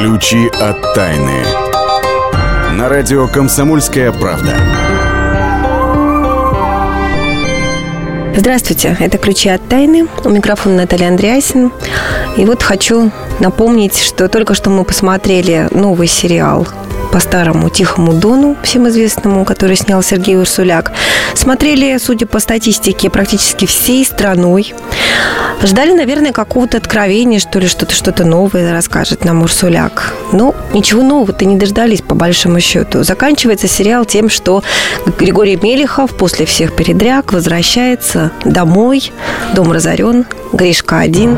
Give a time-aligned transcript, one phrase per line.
[0.00, 1.42] Ключи от тайны.
[2.76, 4.54] На радио «Комсомольская правда».
[8.36, 10.06] Здравствуйте, это «Ключи от тайны».
[10.22, 11.72] У микрофона Наталья Андреасин.
[12.36, 13.10] И вот хочу
[13.40, 16.68] напомнить, что только что мы посмотрели новый сериал
[17.10, 20.92] по старому Тихому Дону, всем известному, который снял Сергей Урсуляк.
[21.34, 24.74] Смотрели, судя по статистике, практически всей страной.
[25.62, 30.14] Ждали, наверное, какого-то откровения, что ли, что-то что-то новое расскажет нам Урсуляк.
[30.32, 33.02] Но ничего нового-то не дождались, по большому счету.
[33.02, 34.62] Заканчивается сериал тем, что
[35.18, 39.12] Григорий Мелехов после всех передряг возвращается домой.
[39.54, 41.36] Дом разорен, Гришка один.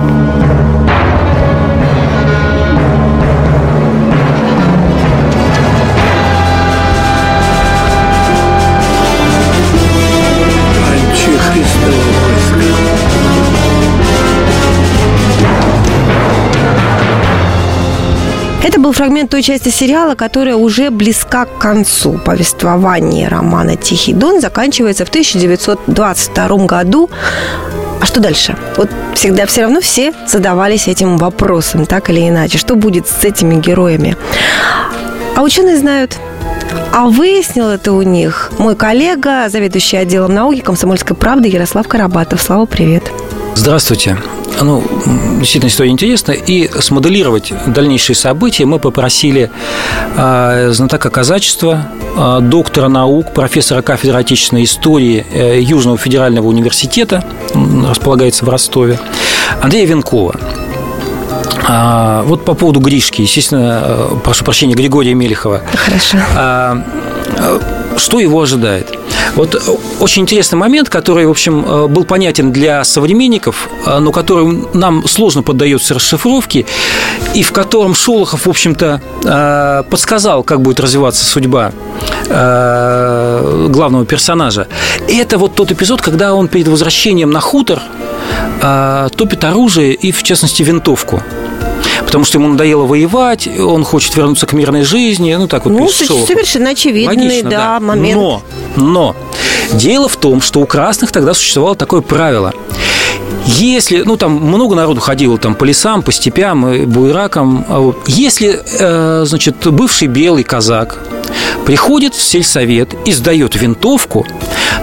[18.63, 22.21] Это был фрагмент той части сериала, которая уже близка к концу.
[22.25, 27.09] Повествование романа «Тихий дон» заканчивается в 1922 году.
[28.01, 28.57] А что дальше?
[28.77, 32.59] Вот всегда все равно все задавались этим вопросом, так или иначе.
[32.59, 34.17] Что будет с этими героями?
[35.37, 36.19] А ученые знают,
[36.93, 42.43] а выяснил это у них мой коллега, заведующий отделом науки комсомольской правды Ярослав Карабатов.
[42.43, 43.05] Слава, привет.
[43.55, 44.19] Здравствуйте.
[44.61, 44.83] Ну,
[45.39, 46.37] действительно, история интересная.
[46.37, 49.51] И смоделировать дальнейшие события мы попросили
[50.17, 57.25] э, знатока казачества, э, доктора наук, профессора кафедры отечественной истории э, Южного федерального университета,
[57.89, 58.99] располагается в Ростове,
[59.63, 60.35] Андрея Венкова.
[61.67, 65.63] А, вот по поводу Гришки, естественно, прошу прощения, Григория Мелехова.
[65.73, 66.19] Хорошо.
[66.37, 66.83] А,
[68.01, 68.99] что его ожидает?
[69.37, 69.63] Вот
[70.01, 75.95] очень интересный момент, который, в общем, был понятен для современников, но который нам сложно поддается
[75.95, 76.67] расшифровке,
[77.35, 81.73] и в котором Шолохов, в общем-то, подсказал, как будет развиваться судьба
[82.29, 84.67] главного персонажа.
[85.07, 87.81] Это вот тот эпизод, когда он перед возвращением на хутор
[89.17, 91.23] топит оружие и, в частности, винтовку
[92.11, 95.89] потому что ему надоело воевать, он хочет вернуться к мирной жизни, ну так вот Ну,
[95.89, 98.21] совершенно очевидный, Логично, да, да, момент.
[98.21, 98.43] Но,
[98.75, 99.17] но,
[99.75, 102.53] дело в том, что у красных тогда существовало такое правило.
[103.47, 107.65] Если, ну, там много народу ходило там по лесам, по степям, буеракам.
[107.69, 110.99] А если, э, значит, бывший белый казак
[111.65, 114.27] приходит в сельсовет и сдает винтовку,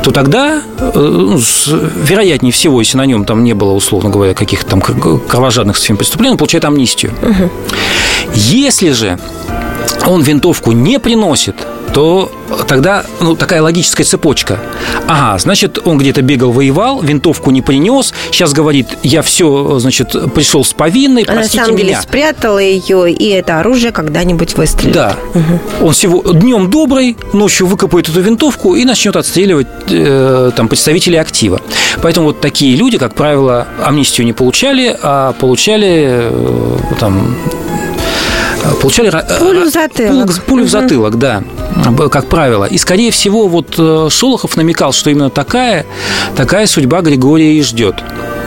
[0.07, 1.37] то тогда, э, ну,
[1.67, 6.37] вероятнее всего, если на нем там не было, условно говоря, каких-то там кровожадных преступлений, он
[6.37, 7.11] получает амнистию.
[7.21, 7.51] Угу.
[8.33, 9.19] Если же
[10.05, 11.57] он винтовку не приносит,
[11.93, 12.31] то
[12.67, 14.59] тогда ну, такая логическая цепочка.
[15.07, 20.63] Ага, значит, он где-то бегал, воевал, винтовку не принес, сейчас говорит, я все, значит, пришел
[20.63, 22.01] с повинной, а простите на самом деле меня.
[22.01, 24.93] спрятала ее, и это оружие когда-нибудь выстрелит.
[24.93, 25.15] Да.
[25.33, 25.87] Угу.
[25.87, 31.61] Он всего днем добрый, ночью выкопает эту винтовку и начнет отстреливать э, там представителей актива.
[32.01, 37.35] Поэтому вот такие люди, как правило, амнистию не получали, а получали э, там
[38.81, 40.27] получали пулю в затылок.
[40.27, 41.43] Пулю, пулю в затылок, да
[42.11, 42.65] как правило.
[42.65, 45.85] И, скорее всего, вот э, Шолохов намекал, что именно такая,
[46.35, 47.95] такая судьба Григория и ждет.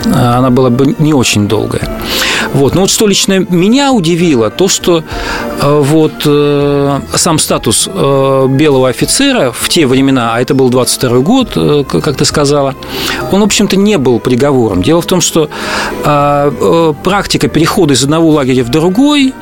[0.07, 2.01] А, она была бы не очень долгая.
[2.55, 2.75] Вот.
[2.75, 5.03] Но вот что лично меня удивило, то, что
[5.61, 11.87] э, вот э, сам статус белого офицера в те времена, а это был 22 год,
[11.87, 12.75] как ты сказала,
[13.31, 14.83] он, в общем-то, не был приговором.
[14.83, 15.51] Дело в том, что
[16.03, 19.35] практика перехода из одного лагеря в другой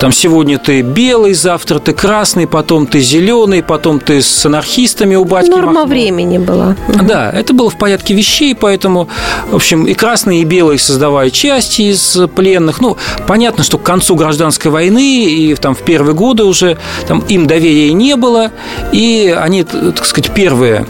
[0.00, 5.24] там сегодня ты белый, завтра ты красный, потом ты зеленый, потом ты с анархистами у
[5.24, 5.86] батьки Норма махнул.
[5.86, 6.74] времени была.
[6.88, 9.08] Да, это было в порядке вещей, поэтому,
[9.50, 12.80] в общем, и красные, и белые создавали части из пленных.
[12.80, 17.46] Ну, понятно, что к концу гражданской войны и там в первые годы уже там, им
[17.46, 18.52] доверия не было,
[18.92, 20.86] и они, так сказать, первые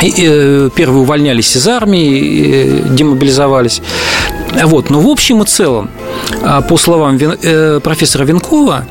[0.00, 3.82] э, первые увольнялись из армии, демобилизовались.
[4.64, 4.90] Вот.
[4.90, 5.90] Но в общем и целом,
[6.68, 8.84] по словам э, профессора Венкова,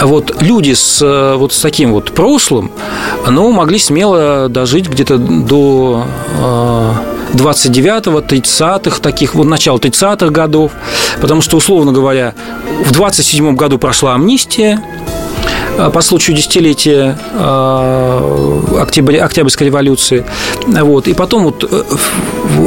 [0.00, 2.70] вот люди с э, вот с таким вот прошлым,
[3.28, 6.04] ну, могли смело дожить где-то до
[7.32, 10.72] 29-го, э, 30-х, таких вот начала 30-х годов,
[11.20, 12.34] потому что, условно говоря,
[12.84, 14.82] в 27-м году прошла амнистия,
[15.92, 17.18] по случаю десятилетия
[18.80, 20.24] Октябрьской революции.
[20.66, 21.08] Вот.
[21.08, 21.64] И потом вот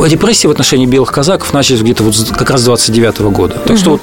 [0.06, 3.56] репрессии в отношении белых казаков начались где-то вот как раз с 29 -го года.
[3.56, 3.78] Так угу.
[3.78, 4.02] что вот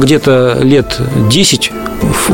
[0.00, 1.72] где-то лет 10
[2.02, 2.30] в,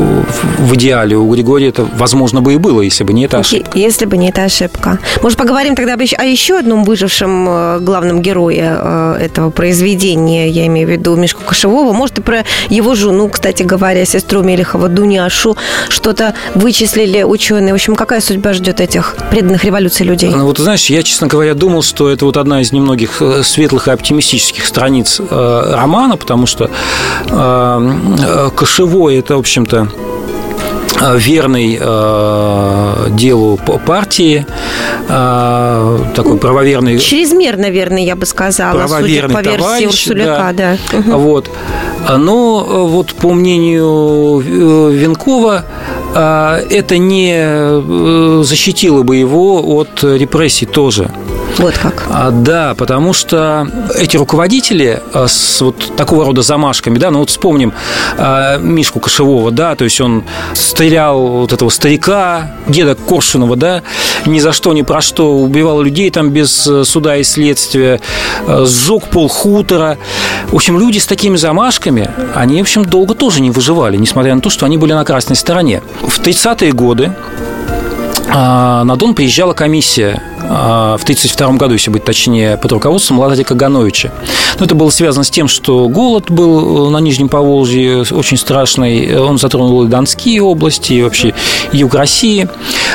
[0.59, 3.77] в идеале у Григория это, возможно, бы и было, если бы не эта ошибка.
[3.77, 4.99] Если бы не эта ошибка.
[5.21, 10.87] Может, поговорим тогда о еще одном выжившем э, главном герое э, этого произведения, я имею
[10.87, 11.93] в виду Мишку Кошевого.
[11.93, 15.57] Может, и про его жену, кстати говоря, сестру Мелехова, Дуняшу,
[15.89, 17.73] что-то вычислили ученые.
[17.73, 20.31] В общем, какая судьба ждет этих преданных революции людей?
[20.33, 23.87] Ну, вот, знаешь, я, честно говоря, думал, что это вот одна из немногих э, светлых
[23.87, 26.69] и оптимистических страниц э, романа, потому что
[27.29, 29.89] э, Кошевой– это, в общем-то,
[30.99, 34.45] Э, верный э, делу партии,
[35.07, 36.99] э, такой правоверный...
[36.99, 40.77] Чрезмерно верный, я бы сказала, правоверный судя по версии товарищ, Урсуляка, да.
[40.91, 41.17] да.
[41.17, 41.49] Вот.
[42.17, 45.65] Но вот по мнению э, Венкова,
[46.15, 51.11] э, это не э, защитило бы его от репрессий тоже.
[51.57, 52.05] Вот как.
[52.09, 57.29] А, да, потому что эти руководители а, с вот такого рода замашками, да, ну вот
[57.29, 57.73] вспомним
[58.17, 60.23] а, Мишку Кошевого, да, то есть он
[60.53, 63.81] стрелял вот этого старика, деда Коршунова, да,
[64.25, 68.01] ни за что, ни про что, убивал людей там без э, суда и следствия,
[68.45, 69.97] э, сжег пол хутора.
[70.51, 74.41] В общем, люди с такими замашками, они, в общем, долго тоже не выживали, несмотря на
[74.41, 75.81] то, что они были на красной стороне.
[76.01, 77.13] В 30-е годы
[78.27, 84.11] на Дон приезжала комиссия а, в 1932 году, если быть точнее, под руководством Владимира Кагановича.
[84.59, 89.17] Но это было связано с тем, что голод был на Нижнем Поволжье очень страшный.
[89.19, 91.33] Он затронул и Донские области, и вообще
[91.71, 92.47] юг России.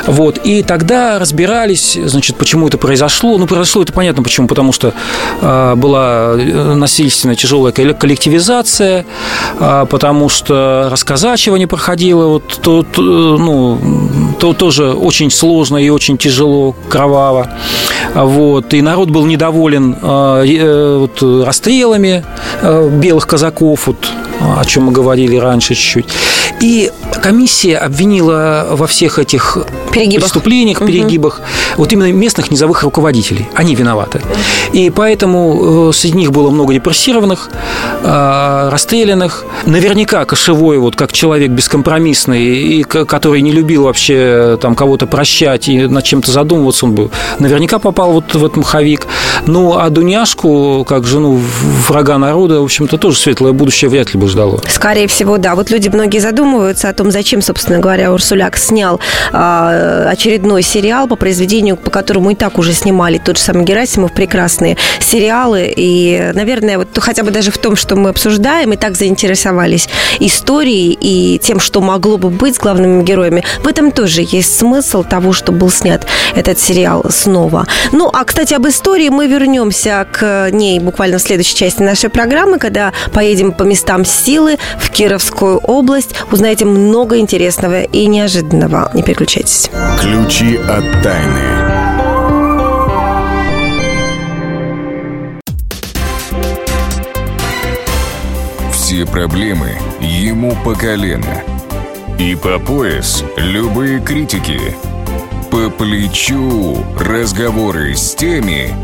[0.06, 0.38] Вот.
[0.44, 3.38] И тогда разбирались, значит, почему это произошло.
[3.38, 4.46] Ну, произошло это понятно почему.
[4.46, 4.94] Потому что
[5.40, 9.06] а, была насильственная тяжелая коллективизация,
[9.58, 13.78] а, потому что расказачивание проходило, вот, то, то, ну,
[14.38, 17.31] то тоже очень сложно и очень тяжело, кроваво.
[18.14, 18.75] Вот.
[18.75, 22.25] И народ был недоволен э, э, вот, расстрелами
[22.62, 24.08] э, белых казаков, вот,
[24.40, 26.06] о чем мы говорили раньше чуть-чуть.
[26.61, 26.90] И
[27.22, 29.56] комиссия обвинила во всех этих
[29.92, 30.24] перегибах.
[30.24, 30.86] преступлениях, угу.
[30.88, 31.40] перегибах
[31.76, 33.48] вот именно местных низовых руководителей.
[33.54, 34.20] Они виноваты.
[34.72, 37.48] И поэтому э, среди них было много репрессированных,
[38.02, 39.44] э, расстрелянных.
[39.66, 45.86] Наверняка Кошевой, вот как человек бескомпромиссный, и который не любил вообще там кого-то прощать и
[45.86, 49.06] над чем-то задумываться, он бы наверняка попал вот в этот маховик.
[49.46, 51.40] Ну, а Дуняшку, как жену
[51.88, 54.60] врага народа, в общем-то, тоже светлое будущее вряд ли бы ждало.
[54.69, 55.54] Скорее всего, да.
[55.54, 59.00] Вот люди многие задумываются о том, зачем, собственно говоря, Урсуляк снял
[59.32, 64.12] э, очередной сериал по произведению, по которому и так уже снимали тот же самый Герасимов,
[64.12, 65.72] прекрасные сериалы.
[65.76, 69.88] И, наверное, вот хотя бы даже в том, что мы обсуждаем, и так заинтересовались
[70.18, 75.04] историей и тем, что могло бы быть с главными героями, в этом тоже есть смысл
[75.04, 77.66] того, что был снят этот сериал снова.
[77.92, 82.58] Ну, а, кстати, об истории мы вернемся к ней буквально в следующей части нашей программы,
[82.58, 88.90] когда поедем по местам силы в Кировскую область, узнаете много интересного и неожиданного.
[88.94, 89.70] Не переключайтесь.
[90.00, 91.62] Ключи от тайны.
[98.72, 101.43] Все проблемы ему по колено.
[102.19, 104.60] И по пояс любые критики.
[105.50, 108.75] По плечу разговоры с теми,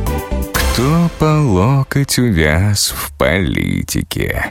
[0.53, 4.51] кто по локоть увяз в политике.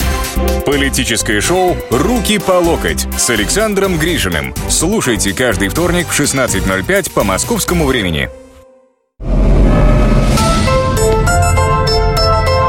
[0.71, 4.55] Политическое шоу «Руки по локоть» с Александром Грижиным.
[4.69, 8.29] Слушайте каждый вторник в 16.05 по московскому времени.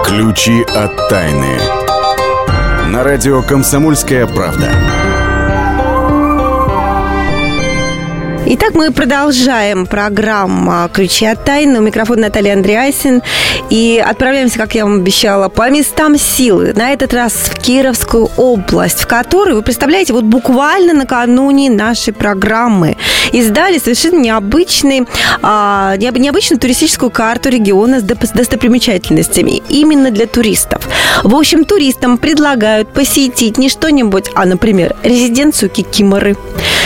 [0.05, 1.61] Ключи от тайны.
[2.89, 5.12] На радио «Комсомольская правда».
[8.55, 11.79] Итак, мы продолжаем программу «Ключи от тайны».
[11.79, 13.23] У микрофона Наталья Андреасин.
[13.71, 16.75] И отправляемся, как я вам обещала, по местам силы.
[16.75, 22.99] На этот раз в Кировскую область, в которой, вы представляете, вот буквально накануне нашей программы
[23.33, 25.07] издали совершенно необычный,
[25.41, 30.87] а, необычную туристическую карту региона с достопримечательностями именно для туристов.
[31.25, 36.37] В общем, туристам предлагают посетить не что-нибудь, а, например, резиденцию Кикиморы,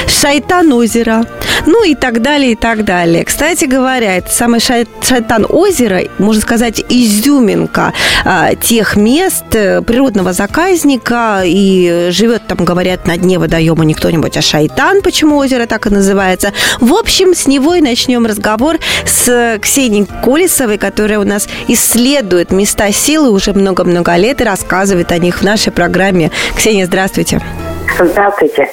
[0.06, 1.26] Шайтан озеро,
[1.64, 3.24] Ну и так далее, и так далее.
[3.24, 7.92] Кстати говоря, это самый Шайтан озеро, можно сказать, изюминка
[8.24, 11.42] а, тех мест э, природного заказника.
[11.44, 15.90] И живет там, говорят, на дне водоема не кто-нибудь, а Шайтан, почему озеро так и
[15.90, 16.52] называется.
[16.80, 22.92] В общем, с него и начнем разговор с Ксенией Колесовой, которая у нас исследует места
[22.92, 26.30] силы уже много-много лет и рассказывает о них в нашей программе.
[26.56, 27.40] Ксения, здравствуйте.
[27.98, 28.68] Здравствуйте.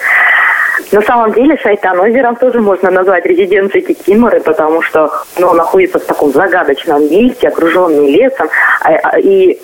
[0.92, 6.06] На самом деле Шайтан озером тоже можно назвать резиденцией Кикиморы, потому что оно находится в
[6.06, 8.50] таком загадочном месте, окруженный лесом,
[8.82, 9.60] а, а, и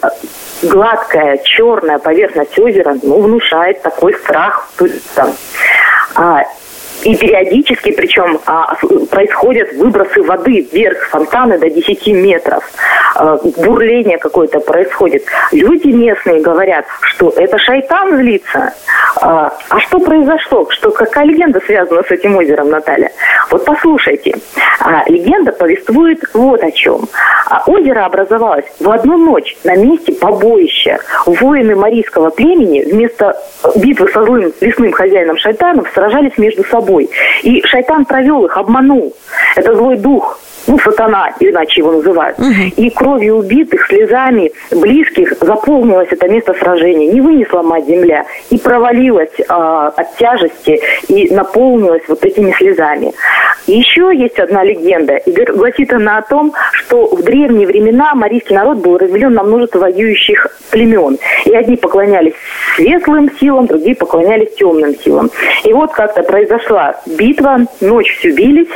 [0.63, 5.33] гладкая черная поверхность озера ну, внушает такой страх туристам.
[7.03, 8.75] И периодически, причем, а,
[9.09, 12.63] происходят выбросы воды вверх, фонтаны до 10 метров.
[13.15, 15.23] А, бурление какое-то происходит.
[15.51, 18.73] Люди местные говорят, что это шайтан злится.
[19.21, 20.67] А, а что произошло?
[20.71, 23.11] Что, какая легенда связана с этим озером, Наталья?
[23.49, 24.35] Вот послушайте.
[25.07, 27.07] Легенда повествует вот о чем.
[27.65, 30.99] Озеро образовалось в одну ночь на месте побоища.
[31.25, 33.35] Воины марийского племени вместо
[33.75, 36.88] битвы со злым лесным хозяином шайтаном сражались между собой.
[37.43, 39.13] И шайтан провел их, обманул.
[39.55, 40.39] Это злой дух,
[40.69, 42.37] ну, сатана, иначе его называют.
[42.37, 42.73] Угу.
[42.77, 47.11] И кровью убитых, слезами близких заполнилось это место сражения.
[47.11, 53.13] Не вынесла мать земля и провалилась э, от тяжести и наполнилась вот этими слезами.
[53.65, 55.17] И еще есть одна легенда.
[55.17, 59.79] И гласит она о том, что в древние времена марийский народ был разделен на множество
[59.79, 61.17] воюющих племен.
[61.45, 62.33] И одни поклонялись
[62.75, 65.31] светлым силам, другие поклонялись темным силам.
[65.63, 68.69] И вот как-то произошла битва, ночь все бились,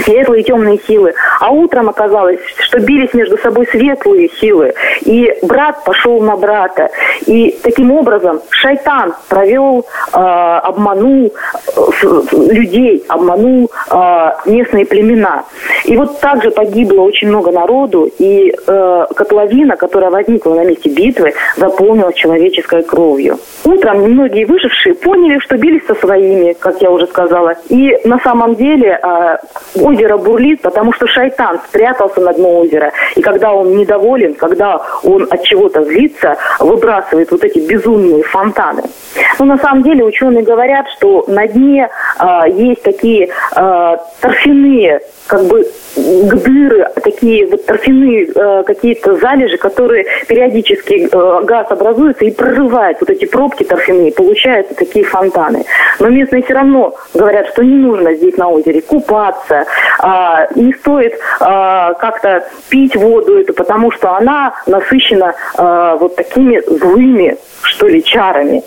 [0.00, 1.14] светлые и темные силы.
[1.40, 4.74] А утром оказалось, что бились между собой светлые силы.
[5.02, 6.90] И брат пошел на брата.
[7.26, 11.32] И таким образом шайтан провел, э, обманул
[11.76, 15.44] э, людей, обманул э, местные племена.
[15.84, 18.10] И вот также погибло очень много народу.
[18.18, 23.38] И э, котловина, которая возникла на месте битвы, заполнилась человеческой кровью.
[23.64, 27.54] Утром многие выжившие поняли, что бились со своими, как я уже сказала.
[27.68, 29.36] И на самом деле э,
[29.82, 32.92] озеро бурлит, потому что шайтан спрятался на дно озера.
[33.16, 38.82] И когда он недоволен, когда он от чего-то злится, выбрасывает вот эти безумные фонтаны.
[39.38, 45.44] Но на самом деле ученые говорят, что на дне э, есть такие э, торфяные как
[45.44, 52.98] бы дыры, такие вот торфяные э, какие-то залежи, которые периодически э, газ образуется и прорывает
[53.00, 55.64] вот эти пробки торфяные, получаются такие фонтаны.
[55.98, 59.64] Но местные все равно говорят, что не нужно здесь на озере купаться,
[60.02, 66.60] э, не стоит э, как-то пить воду эту, потому что она насыщена э, вот такими
[66.66, 68.62] злыми, что ли, чарами.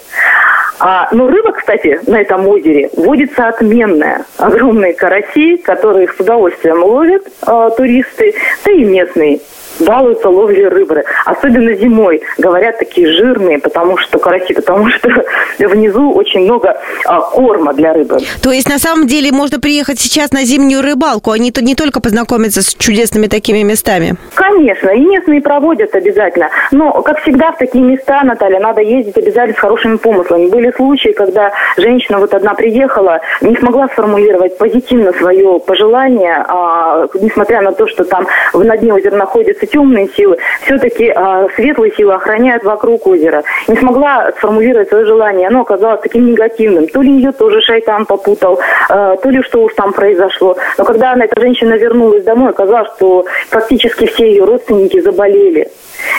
[0.80, 4.25] А, но рыба, кстати, на этом озере водится отменная.
[4.38, 8.36] Огромные караси, которые с удовольствием ловят э, туристы,
[8.66, 9.40] да и местные
[9.79, 11.03] балуются ловлей рыбы.
[11.25, 12.22] Особенно зимой.
[12.38, 15.10] Говорят, такие жирные, потому что караси, потому что
[15.60, 18.20] внизу очень много а, корма для рыбы.
[18.41, 22.00] То есть, на самом деле, можно приехать сейчас на зимнюю рыбалку, а не, не только
[22.00, 24.15] познакомиться с чудесными такими местами?
[24.36, 26.50] Конечно, и местные проводят обязательно.
[26.72, 30.48] Но, как всегда, в такие места, Наталья, надо ездить обязательно с хорошими помыслами.
[30.48, 37.62] Были случаи, когда женщина вот одна приехала, не смогла сформулировать позитивно свое пожелание, а, несмотря
[37.62, 41.94] на то, что там в на дне озера находится находятся темные силы, все-таки э, светлые
[41.96, 43.44] силы охраняют вокруг озера.
[43.68, 46.88] Не смогла сформулировать свое желание, оно оказалось таким негативным.
[46.88, 50.58] То ли ее тоже шайтан попутал, э, то ли что уж там произошло.
[50.78, 55.68] Но когда она, эта женщина вернулась домой, оказалось, что практически все ее родственники заболели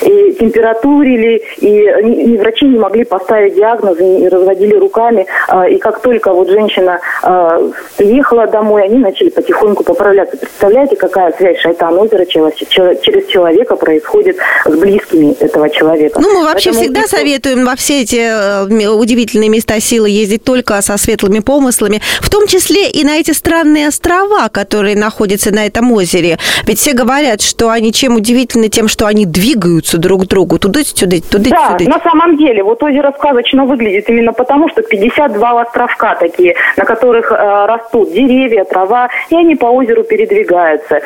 [0.02, 5.26] и температурили, и ни врачи не могли поставить диагноз, не разводили руками.
[5.48, 7.60] А, и как только вот женщина а,
[7.96, 10.36] приехала домой, они начали потихоньку поправляться.
[10.36, 16.20] Представляете, какая связь шайтан озера через человека происходит с близкими этого человека.
[16.20, 17.08] Ну, мы вообще Поэтому всегда это...
[17.08, 22.46] советуем во все эти э, удивительные места силы ездить только со светлыми помыслами, в том
[22.46, 26.38] числе и на эти странные острова, которые находятся на этом озере.
[26.66, 31.16] Ведь все говорят, что они чем удивительны тем, что они двигаются двигаются друг другу, туда-сюда,
[31.30, 31.76] туда-сюда.
[31.78, 36.84] Да, на самом деле, вот озеро сказочно выглядит именно потому, что 52 островка такие, на
[36.84, 41.00] которых э, растут деревья, трава, и они по озеру передвигаются.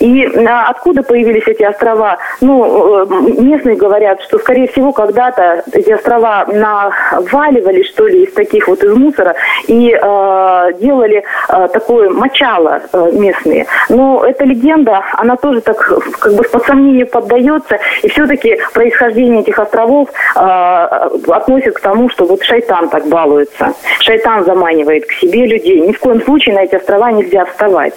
[0.00, 2.18] И э, откуда появились эти острова?
[2.40, 3.06] Ну, э,
[3.40, 8.94] местные говорят, что, скорее всего, когда-то эти острова наваливали, что ли, из таких вот из
[8.94, 9.34] мусора
[9.66, 13.66] и э, делали э, такое мочало э, местные.
[13.88, 15.76] Но эта легенда, она тоже так
[16.18, 22.26] как бы под сомнению поддается, и все-таки происхождение этих островов э, относит к тому, что
[22.26, 23.74] вот шайтан так балуется.
[24.00, 25.80] Шайтан заманивает к себе людей.
[25.80, 27.94] Ни в коем случае на эти острова нельзя вставать.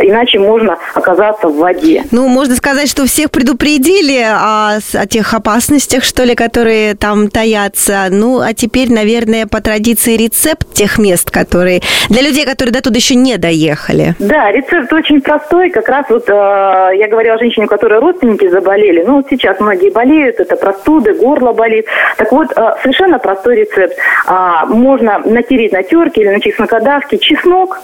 [0.00, 2.04] Иначе можно оказаться в воде.
[2.10, 8.06] Ну, можно сказать, что всех предупредили о, о тех опасностях, что ли, которые там таятся.
[8.10, 11.80] Ну, а теперь, наверное, по традиции рецепт тех мест, которые...
[12.08, 14.14] Для людей, которые до туда еще не доехали.
[14.18, 15.70] Да, рецепт очень простой.
[15.70, 19.02] Как раз вот э, я говорила о женщине, у которой родственники заболели.
[19.06, 21.86] Ну, вот сейчас многие болеют, это простуды, горло болит.
[22.16, 23.96] Так вот, э, совершенно простой рецепт.
[24.26, 27.80] А, можно натереть на терке или на чеснокодавке чеснок,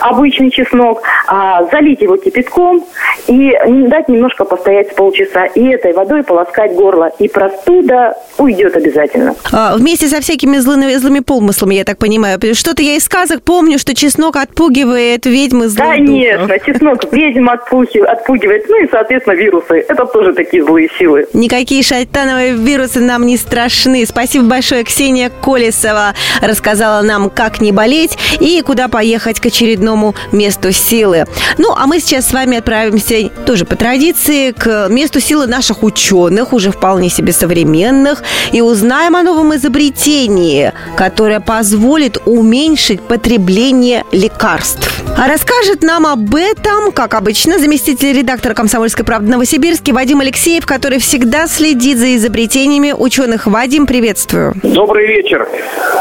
[0.00, 2.84] обычный чеснок, а, залить его кипятком
[3.26, 5.44] и дать немножко постоять с полчаса.
[5.46, 7.10] И этой водой полоскать горло.
[7.18, 9.34] И простуда уйдет обязательно.
[9.52, 12.38] А, вместе со всякими злыми, злыми помыслами, я так понимаю.
[12.52, 16.64] Что-то я из сказок помню, что чеснок отпугивает ведьмы злых Конечно, духов.
[16.66, 18.66] чеснок ведьм отпугивает.
[18.68, 19.84] Ну и, соответственно, вирусы.
[19.88, 21.26] Это тоже такие злые силы.
[21.32, 24.06] Никакие шайтановые вирусы нам не страшны.
[24.06, 24.84] Спасибо большое.
[24.84, 31.26] Ксения Колесова рассказала нам, как не болеть и куда поехать к очередному месту силы.
[31.58, 36.52] Ну, а мы сейчас с вами отправимся тоже по традиции к месту силы наших ученых,
[36.52, 44.97] уже вполне себе современных, и узнаем о новом изобретении, которое позволит уменьшить потребление лекарств.
[45.26, 51.48] Расскажет нам об этом, как обычно, заместитель редактора «Комсомольской правды» Новосибирске Вадим Алексеев, который всегда
[51.48, 53.48] следит за изобретениями ученых.
[53.48, 54.54] Вадим, приветствую.
[54.62, 55.48] Добрый вечер.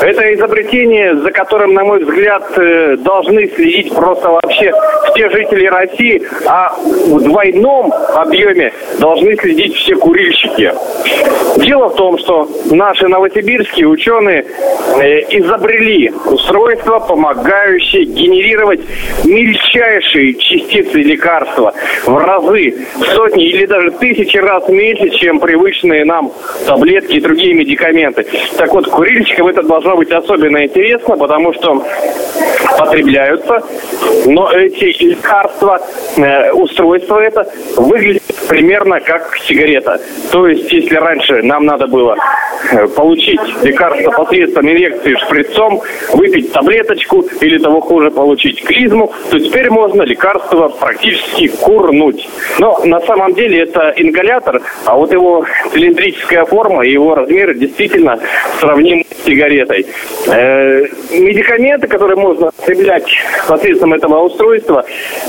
[0.02, 4.72] Это изобретение, за которым, на мой взгляд, э, должны следить просто вообще
[5.16, 10.72] все жители России, а в двойном объеме должны следить все курильщики.
[11.58, 14.46] Дело в том, что наши новосибирские ученые
[15.02, 18.82] э, изобрели устройство, помогающее генерировать
[19.24, 21.74] мельчайшие частицы лекарства
[22.06, 26.32] в разы, в сотни или даже тысячи раз меньше, чем привычные нам
[26.66, 28.26] таблетки и другие медикаменты.
[28.58, 31.86] Так вот, курильщикам это должно быть особенно интересно, потому что
[32.78, 33.62] потребляются,
[34.26, 35.82] но эти лекарства,
[36.18, 40.00] э, устройство это выглядит примерно как сигарета.
[40.32, 42.16] То есть, если раньше нам надо было
[42.72, 45.82] э, получить лекарство посредством инъекции шприцом,
[46.14, 52.28] выпить таблеточку или того хуже получить клизму, то теперь можно лекарство практически курнуть.
[52.60, 58.20] Но на самом деле это ингалятор, а вот его цилиндрическая форма и его размеры действительно
[58.60, 59.86] сравнимы с сигаретой.
[60.28, 63.06] Э, медикаменты, которые можно употреблять
[63.48, 64.86] посредством этого устройства,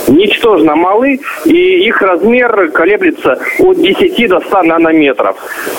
[0.06, 3.07] ничтожно малы, и их размер колеблется
[3.58, 5.36] от 10 до 100 нанометров.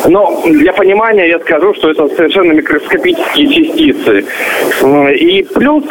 [0.07, 4.25] Но для понимания я скажу, что это совершенно микроскопические частицы.
[5.15, 5.83] И плюс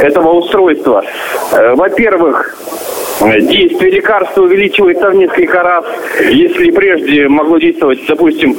[0.00, 1.04] этого устройства,
[1.52, 2.56] э, во-первых,
[3.20, 5.84] Действие лекарства увеличивается в несколько раз.
[6.30, 8.58] Если прежде могло действовать, допустим,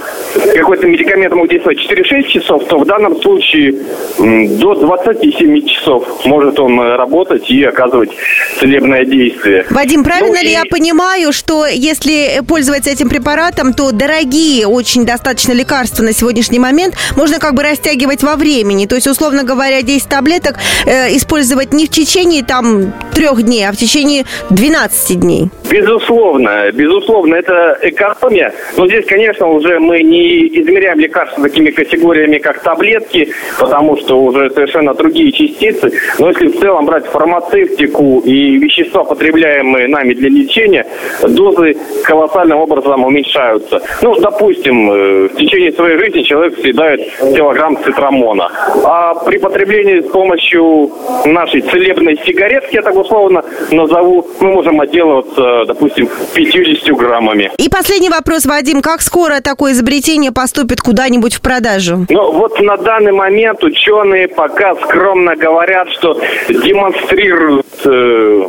[0.53, 3.75] какой-то медикамент мог действовать 4-6 часов, то в данном случае
[4.17, 8.11] до 27 часов может он работать и оказывать
[8.59, 9.65] целебное действие.
[9.69, 10.53] Вадим, правильно ну, ли и...
[10.53, 16.95] я понимаю, что если пользоваться этим препаратом, то дорогие очень достаточно лекарства на сегодняшний момент
[17.17, 18.85] можно как бы растягивать во времени?
[18.85, 23.71] То есть, условно говоря, 10 таблеток э, использовать не в течение там трех дней, а
[23.71, 25.49] в течение 12 дней.
[25.71, 28.53] Безусловно, безусловно, это экономия.
[28.77, 34.49] Но здесь, конечно, уже мы не измеряем лекарства такими категориями, как таблетки, потому что уже
[34.51, 35.91] совершенно другие частицы.
[36.19, 40.85] Но если в целом брать фармацевтику и вещества, потребляемые нами для лечения,
[41.23, 43.81] дозы колоссальным образом уменьшаются.
[44.01, 48.51] Ну, допустим, э, в течение своей жизни человек съедает килограмм цитрамона.
[48.83, 50.91] А при потреблении с помощью
[51.25, 57.51] нашей целебной сигаретки, я так условно назову, мы можем отделываться, допустим, 50 граммами.
[57.57, 58.81] И последний вопрос, Вадим.
[58.81, 62.05] Как скоро такое изобретение поступит куда-нибудь в продажу?
[62.09, 66.19] Ну, вот на данный момент ученые пока скромно говорят, что
[66.49, 68.43] демонстрируют э,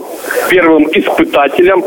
[0.50, 1.84] первым испытателям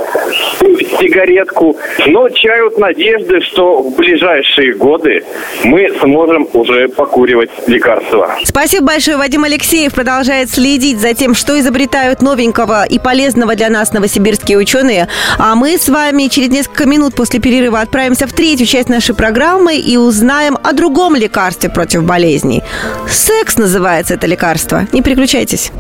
[0.99, 5.23] сигаретку, но чают надежды, что в ближайшие годы
[5.63, 8.36] мы сможем уже покуривать лекарства.
[8.43, 9.17] Спасибо большое.
[9.17, 15.08] Вадим Алексеев продолжает следить за тем, что изобретают новенького и полезного для нас новосибирские ученые.
[15.38, 19.78] А мы с вами через несколько минут после перерыва отправимся в третью часть нашей программы
[19.78, 22.63] и узнаем о другом лекарстве против болезней.
[23.08, 24.88] Секс называется это лекарство.
[24.91, 25.71] Не переключайтесь.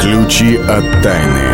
[0.00, 1.53] Ключи от тайны.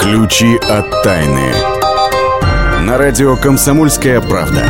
[0.00, 1.52] Ключи от тайны.
[2.86, 4.64] На радио «Комсомольская правда».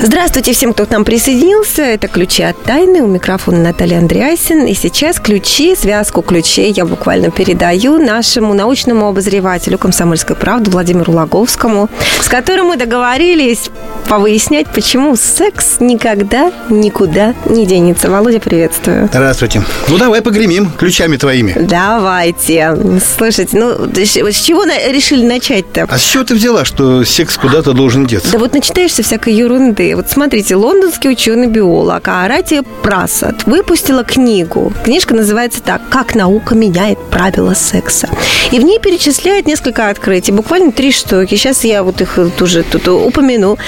[0.00, 1.82] Здравствуйте всем, кто к нам присоединился.
[1.82, 3.02] Это «Ключи от тайны».
[3.02, 4.64] У микрофона Наталья Андреасин.
[4.64, 11.90] И сейчас ключи, связку ключей я буквально передаю нашему научному обозревателю «Комсомольской правды» Владимиру Логовскому,
[12.20, 13.70] с которым мы договорились
[14.06, 18.10] повыяснять, почему секс никогда никуда не денется.
[18.10, 19.08] Володя, приветствую.
[19.10, 19.62] Здравствуйте.
[19.88, 21.54] Ну, давай погремим ключами твоими.
[21.58, 22.76] Давайте.
[23.16, 25.86] Слушайте, ну, с чего решили начать-то?
[25.88, 28.32] А с чего ты взяла, что секс куда-то должен деться?
[28.32, 29.94] Да вот начитаешься всякой ерунды.
[29.96, 34.72] Вот смотрите, лондонский ученый-биолог Аратия Прасад выпустила книгу.
[34.84, 38.08] Книжка называется так «Как наука меняет правила секса».
[38.52, 41.34] И в ней перечисляет несколько открытий, буквально три штуки.
[41.34, 43.58] Сейчас я вот их тоже тут упомяну.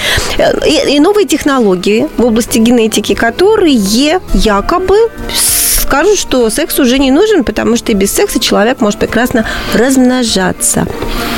[0.65, 4.95] И, и новые технологии в области генетики, которые якобы
[5.89, 10.85] скажут, что секс уже не нужен, потому что и без секса человек может прекрасно размножаться.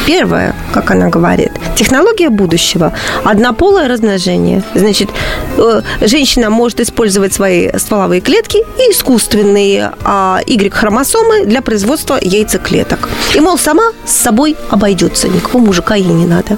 [0.05, 2.91] Первое, как она говорит, технология будущего.
[3.23, 4.61] Однополое размножение.
[4.75, 5.09] Значит,
[5.57, 13.07] э, женщина может использовать свои стволовые клетки и искусственные а, Y-хромосомы для производства яйцеклеток.
[13.33, 15.29] И, мол, сама с собой обойдется.
[15.29, 16.57] Никакого мужика ей не надо.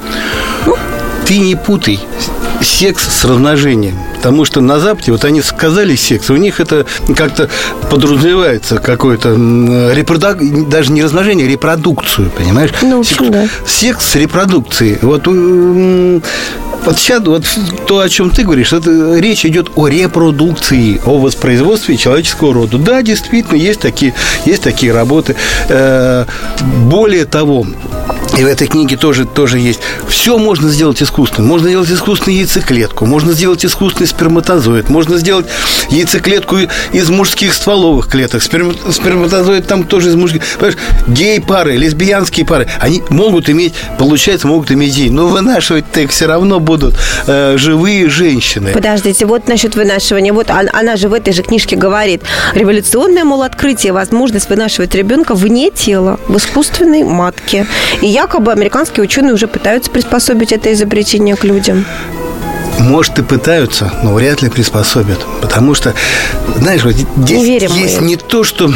[0.65, 0.75] Ну,
[1.33, 1.99] ты не путай
[2.61, 3.97] секс с размножением.
[4.17, 6.85] Потому что на Западе, вот они сказали секс, у них это
[7.17, 7.49] как-то
[7.89, 10.69] подразумевается какое-то репродук...
[10.69, 12.69] даже не размножение, а репродукцию, понимаешь?
[12.83, 13.47] Ну, секс, да.
[13.65, 14.99] секс с репродукцией.
[15.01, 15.25] Вот
[16.85, 17.45] вот сейчас вот
[17.87, 22.77] то, о чем ты говоришь, это речь идет о репродукции, о воспроизводстве человеческого рода.
[22.77, 24.13] Да, действительно, есть такие,
[24.45, 25.35] есть такие работы.
[25.69, 26.25] Э,
[26.61, 27.65] более того,
[28.37, 29.79] и в этой книге тоже, тоже есть.
[30.07, 31.47] Все можно сделать искусственно.
[31.47, 35.45] Можно сделать искусственную яйцеклетку, можно сделать искусственный сперматозоид, можно сделать
[35.89, 36.57] яйцеклетку
[36.91, 38.41] из мужских стволовых клеток.
[38.41, 40.41] Сперматозоид там тоже из мужских.
[40.57, 45.09] Понимаешь, гей-пары, лесбиянские пары, они могут иметь, получается, могут иметь детей.
[45.11, 46.95] Но вынашивать-то их все равно будут
[47.27, 48.71] э, живые женщины.
[48.71, 50.33] Подождите, вот насчет вынашивания.
[50.33, 52.23] Вот она, она же в этой же книжке говорит.
[52.55, 57.67] Революционное, мол, открытие, возможность вынашивать ребенка вне тела, в искусственной матке.
[58.01, 61.86] И я якобы американские ученые уже пытаются приспособить это изобретение к людям.
[62.79, 65.19] Может, и пытаются, но вряд ли приспособят.
[65.41, 65.93] Потому что,
[66.55, 68.07] знаешь, вот здесь не есть мы.
[68.07, 68.71] не то, что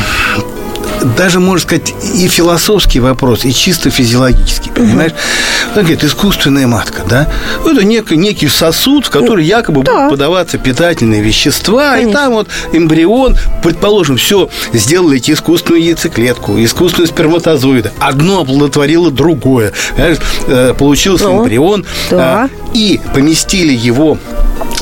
[1.04, 5.12] даже, можно сказать, и философский вопрос, и чисто физиологический, понимаешь?
[5.12, 5.80] Угу.
[5.80, 7.30] Он говорит, искусственная матка, да?
[7.66, 9.94] Это некий, некий сосуд, в который якобы да.
[9.94, 12.10] будут подаваться питательные вещества, Конечно.
[12.10, 17.92] и там вот эмбрион, предположим, все, сделали эти искусственную яйцеклетку, искусственные сперматозоиды.
[18.00, 19.74] Одно оплодотворило другое.
[19.96, 20.18] Понимаешь?
[20.48, 22.18] Э, получился ну, эмбрион, да.
[22.44, 24.18] А, и поместили его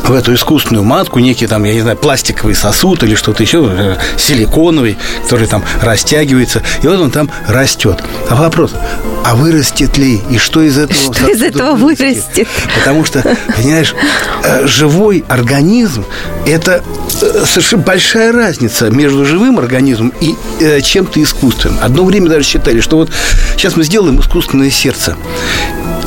[0.07, 3.95] в эту искусственную матку некий там, я не знаю, пластиковый сосуд или что-то еще, э,
[4.17, 8.03] силиконовый, который там растягивается, и вот он там растет.
[8.29, 8.73] А вопрос,
[9.23, 12.47] а вырастет ли, и что из этого Что из этого вырастет?
[12.77, 13.23] Потому что,
[13.55, 13.95] понимаешь,
[14.43, 16.05] э, живой организм–
[16.45, 16.83] это
[17.21, 20.35] э, совершенно большая разница между живым организмом и
[20.81, 21.79] чем-то искусственным.
[21.81, 23.09] Одно время даже считали, что вот
[23.55, 25.15] сейчас мы сделаем искусственное сердце.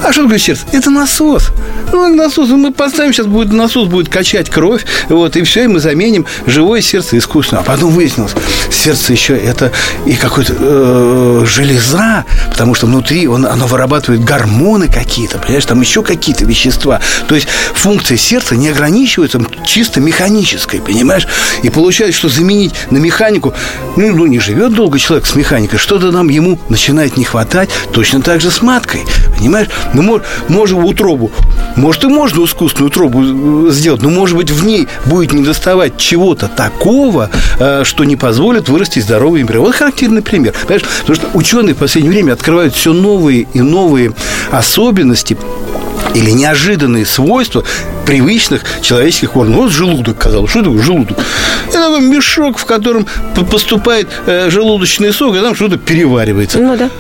[0.05, 0.65] А что такое сердце?
[0.73, 1.51] Это насос.
[1.93, 5.81] Ну, насос, мы поставим, сейчас будет насос будет качать кровь, вот, и все, и мы
[5.81, 7.61] заменим живое сердце искусственно.
[7.61, 8.33] А потом выяснилось,
[8.71, 9.73] сердце еще это
[10.07, 16.03] и какой-то э, железа, потому что внутри он, оно вырабатывает гормоны какие-то, понимаешь, там еще
[16.03, 17.01] какие-то вещества.
[17.27, 21.27] То есть функция сердца не ограничивается чисто механической, понимаешь?
[21.63, 23.55] И получается, что заменить на механику,
[23.97, 28.21] ну, ну не живет долго человек с механикой, что-то нам ему начинает не хватать, точно
[28.21, 29.03] так же с маткой,
[29.39, 29.69] понимаешь?
[29.95, 31.31] Ну, можем утробу
[31.79, 37.31] может, и можно искусственную трубу сделать, но, может быть, в ней будет недоставать чего-то такого,
[37.59, 39.67] э, что не позволит вырасти здоровый эмбрион.
[39.67, 40.55] Вот характерный пример.
[40.63, 40.83] Понимаешь?
[41.01, 44.13] Потому что ученые в последнее время открывают все новые и новые
[44.51, 45.37] особенности
[46.15, 47.65] или неожиданные свойства
[48.07, 49.63] привычных человеческих органов.
[49.63, 50.51] Вот желудок, казалось.
[50.51, 51.19] Что такое желудок?
[51.69, 53.07] Это такой мешок, в котором
[53.51, 56.59] поступает э, желудочный сок, и там что-то переваривается.
[56.59, 56.91] Ну да.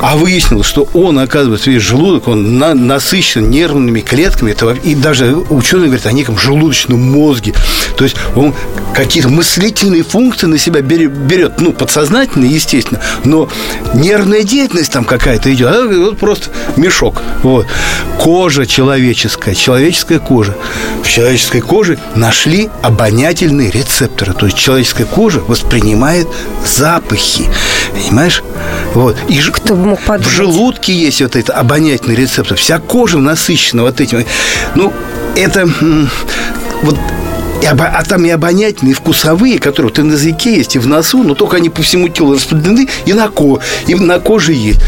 [0.00, 4.50] А выяснилось, что он, оказывается, весь желудок, он на, насыщен нервными клетками.
[4.50, 7.54] Это, и даже ученые говорят о неком желудочном мозге.
[7.96, 8.54] То есть он
[8.94, 13.48] какие-то мыслительные функции на себя берет, ну, подсознательно, естественно, но
[13.94, 15.68] нервная деятельность там какая-то идет.
[15.68, 17.22] А вот просто мешок.
[17.42, 17.66] Вот.
[18.18, 20.54] Кожа человеческая, человеческая кожа.
[21.02, 24.32] В человеческой коже нашли обонятельные рецепторы.
[24.34, 26.28] То есть человеческая кожа воспринимает
[26.64, 27.48] запахи.
[27.92, 28.42] Понимаешь?
[28.94, 29.16] Вот.
[29.28, 30.26] И Кто бы мог подумать?
[30.26, 32.56] в желудке есть вот это обонятельный рецептор.
[32.58, 34.24] Вся кожа насыщена вот этим.
[34.74, 34.92] Ну,
[35.34, 35.68] это
[36.82, 36.96] вот
[37.62, 40.78] и обо- а там и обонятельные, и вкусовые, которые вот и на языке есть, и
[40.78, 44.52] в носу, но только они по всему телу распределены, и на, ко, и на коже
[44.52, 44.80] есть.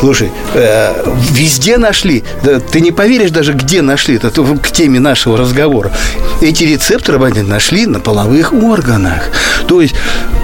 [0.00, 2.24] Слушай, э, везде нашли.
[2.42, 4.16] Да, ты не поверишь даже, где нашли.
[4.16, 5.92] Это к теме нашего разговора.
[6.40, 9.30] Эти рецепторы обонятельные нашли на половых органах.
[9.66, 9.94] То есть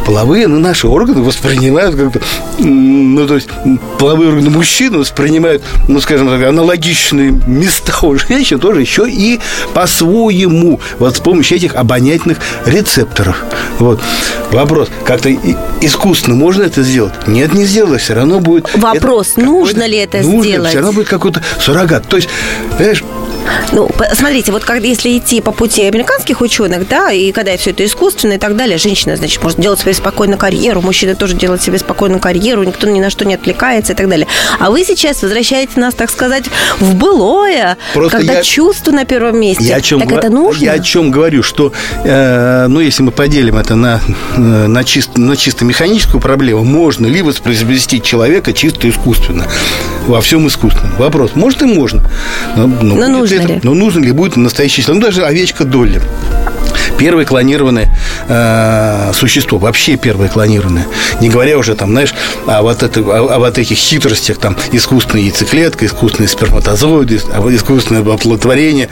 [0.05, 2.21] половые, ну, наши органы воспринимают как-то,
[2.59, 3.49] ну, то есть
[3.99, 9.41] половые органы мужчины воспринимают, ну, скажем так, аналогичные места у женщин тоже еще и
[9.75, 13.43] по-своему, вот с помощью этих обонятельных рецепторов.
[13.79, 14.01] Вот.
[14.51, 15.31] Вопрос, как-то
[15.81, 17.13] искусственно можно это сделать?
[17.27, 18.69] Нет, не сделать, все равно будет...
[18.75, 20.69] Вопрос, это нужно ли это нужно, сделать?
[20.71, 22.09] Все равно будет какой-то суррогат.
[22.09, 22.29] То есть,
[22.77, 23.03] понимаешь,
[23.73, 27.85] Ну, смотрите, вот когда, если идти по пути американских ученых, да, и когда все это
[27.85, 31.79] искусственно и так далее, женщина, значит, может делать себе спокойно карьеру, мужчина тоже делает себе
[31.79, 34.27] спокойно карьеру, никто ни на что не отвлекается и так далее.
[34.59, 36.45] А вы сейчас возвращаете нас, так сказать,
[36.81, 39.65] в былое, Просто когда я- чувство на первом месте.
[39.65, 40.65] Я о чем, так гва- это нужно?
[40.65, 41.73] я о чем говорю, что,
[42.05, 44.01] э, ну, если мы поделим это на,
[44.37, 49.47] э, на, чисто, на чисто механическую проблему, можно ли воспроизвести человека чисто искусственно,
[50.07, 50.97] во всем искусственном?
[50.99, 52.03] Вопрос, может и можно.
[52.57, 53.61] Но, Но будет нужно это- ли?
[53.63, 55.03] Но нужно ли будет настоящий человек?
[55.03, 56.01] Ну, даже овечка Долли.
[57.03, 57.89] Первое клонированное
[58.29, 60.87] э, существо, вообще первое клонированное.
[61.21, 62.15] Не говоря уже там, знаешь,
[62.47, 68.03] о вот, это, о, о вот этих хитростях, там, искусственная яйцеклетка, искусственные сперматозоиды, а искусственное
[68.03, 68.89] оплодотворение.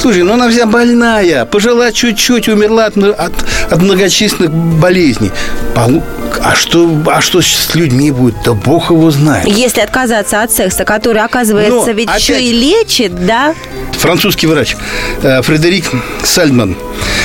[0.00, 3.32] Слушай, ну она вся больная, пожила чуть-чуть, умерла от, от,
[3.70, 5.32] от многочисленных болезней.
[5.74, 6.04] Полу-
[6.40, 8.36] А что, а что с людьми будет?
[8.44, 9.48] Да бог его знает.
[9.48, 13.52] Если отказаться от секса, который, оказывается, Но ведь опять- еще и лечит, да?
[13.98, 14.76] Французский врач
[15.22, 15.86] э, Фредерик
[16.24, 16.76] Сальман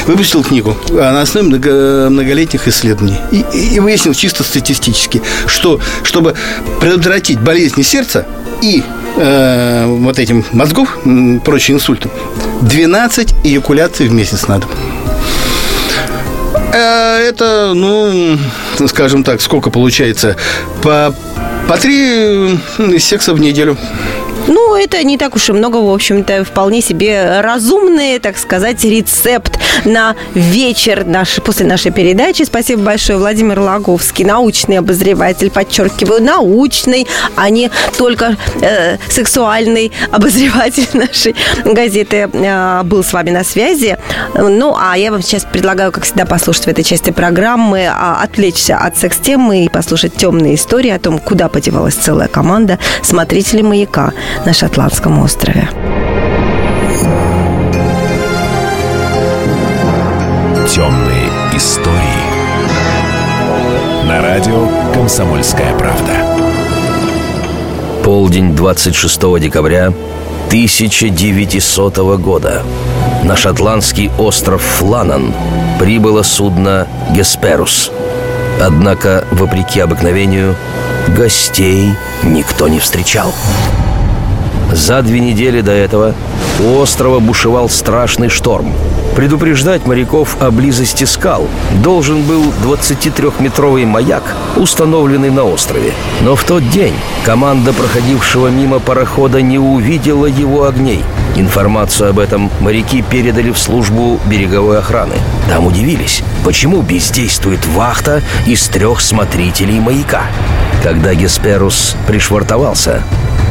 [0.07, 3.43] выпустил книгу на основе много- многолетних исследований и,
[3.75, 6.33] и- выяснил чисто статистически, что чтобы
[6.79, 8.25] предотвратить болезни сердца
[8.61, 8.83] и
[9.17, 10.97] э, вот этим мозгов,
[11.45, 12.09] прочие инсульты,
[12.61, 14.65] 12 эякуляций в месяц надо.
[16.73, 18.37] Э, Это, ну,
[18.87, 20.35] скажем так, сколько получается?
[20.81, 21.13] По,
[21.67, 22.57] по три
[22.99, 23.77] секса в неделю.
[24.77, 30.15] Это не так уж и много, в общем-то, вполне себе разумный, так сказать, рецепт на
[30.35, 32.43] вечер наш, после нашей передачи.
[32.43, 41.35] Спасибо большое, Владимир Лаговский, научный обозреватель, подчеркиваю, научный, а не только э, сексуальный обозреватель нашей
[41.65, 43.97] газеты э, был с вами на связи.
[44.35, 48.77] Ну, а я вам сейчас предлагаю, как всегда, послушать в этой части программы, а, отвлечься
[48.77, 54.13] от секс-темы и послушать темные истории о том, куда подевалась целая команда смотрителей маяка
[54.45, 55.69] на Шотландском острове.
[60.67, 61.95] Темные истории.
[64.09, 66.11] На радио «Комсомольская правда».
[68.03, 69.93] Полдень 26 декабря
[70.47, 72.61] 1900 года.
[73.23, 75.33] На шотландский остров Фланан
[75.79, 77.89] прибыло судно «Гесперус».
[78.61, 80.55] Однако, вопреки обыкновению,
[81.15, 83.33] гостей никто не встречал.
[84.71, 86.13] За две недели до этого
[86.59, 88.73] у острова бушевал страшный шторм.
[89.15, 91.47] Предупреждать моряков о близости скал
[91.81, 95.93] должен был 23-метровый маяк, установленный на острове.
[96.21, 96.93] Но в тот день
[97.25, 101.03] команда проходившего мимо парохода не увидела его огней.
[101.35, 105.15] Информацию об этом моряки передали в службу береговой охраны.
[105.49, 110.23] Там удивились, почему бездействует вахта из трех смотрителей маяка.
[110.83, 113.03] Когда Гесперус пришвартовался,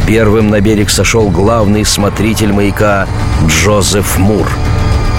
[0.06, 3.08] Первым на берег сошел главный смотритель маяка
[3.48, 4.46] Джозеф Мур.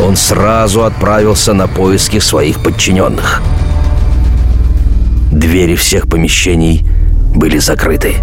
[0.01, 3.41] Он сразу отправился на поиски своих подчиненных.
[5.29, 6.85] Двери всех помещений
[7.35, 8.15] были закрыты.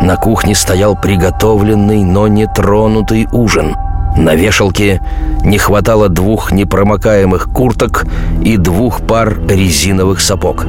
[0.00, 3.74] На кухне стоял приготовленный, но не тронутый ужин.
[4.16, 5.00] На вешалке
[5.44, 8.06] не хватало двух непромокаемых курток
[8.44, 10.66] и двух пар резиновых сапог.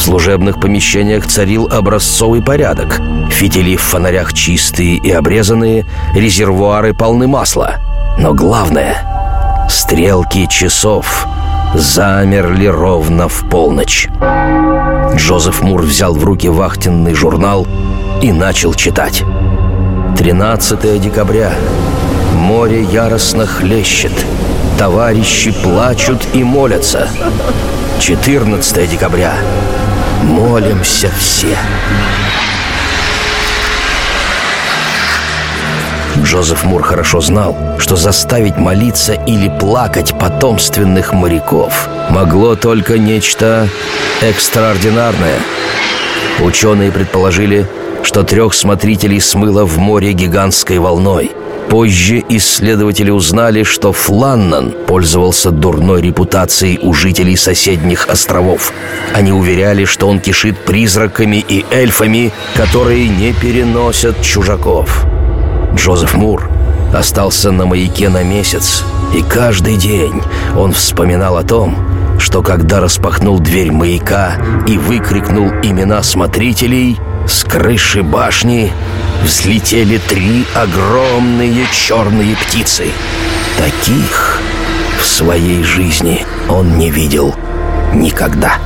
[0.00, 3.02] В служебных помещениях царил образцовый порядок.
[3.30, 5.84] Фитили в фонарях чистые и обрезанные,
[6.14, 7.74] резервуары полны масла.
[8.18, 11.26] Но главное, стрелки часов
[11.74, 14.08] замерли ровно в полночь.
[15.16, 17.66] Джозеф Мур взял в руки вахтенный журнал
[18.22, 19.22] и начал читать.
[20.16, 21.52] 13 декабря.
[22.32, 24.14] Море яростно хлещет.
[24.78, 27.06] Товарищи плачут и молятся.
[27.98, 29.34] 14 декабря.
[30.22, 31.56] Молимся все.
[36.22, 43.68] Джозеф Мур хорошо знал, что заставить молиться или плакать потомственных моряков могло только нечто
[44.20, 45.38] экстраординарное.
[46.40, 47.66] Ученые предположили,
[48.02, 51.32] что трех смотрителей смыло в море гигантской волной.
[51.70, 58.72] Позже исследователи узнали, что Фланнан пользовался дурной репутацией у жителей соседних островов.
[59.14, 65.06] Они уверяли, что он кишит призраками и эльфами, которые не переносят чужаков.
[65.72, 66.50] Джозеф Мур
[66.92, 68.82] остался на маяке на месяц,
[69.14, 70.22] и каждый день
[70.58, 71.76] он вспоминал о том,
[72.18, 74.32] что когда распахнул дверь маяка
[74.66, 76.98] и выкрикнул имена смотрителей,
[77.30, 78.72] с крыши башни
[79.22, 82.88] взлетели три огромные черные птицы.
[83.56, 84.40] Таких
[85.00, 87.34] в своей жизни он не видел
[87.94, 88.58] никогда.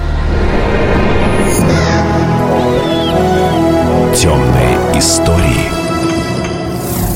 [4.17, 5.69] Темные истории.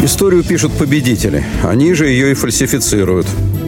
[0.02, 1.44] Историю пишут победители.
[1.64, 3.26] Они же ее и фальсифицируют.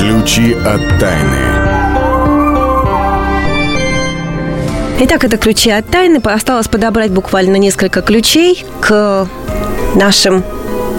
[0.00, 1.36] Ключи от тайны.
[5.00, 6.22] Итак, это ключи от тайны.
[6.24, 9.28] Осталось подобрать буквально несколько ключей к
[9.94, 10.42] нашим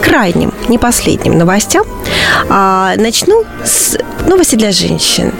[0.03, 1.83] крайним, не последним новостям.
[2.47, 5.33] А, начну с новости для женщин.